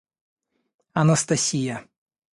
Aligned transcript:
Анастасия 0.99 1.79